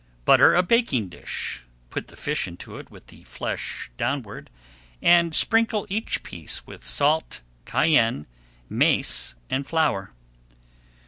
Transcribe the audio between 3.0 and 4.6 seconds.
the flesh downward,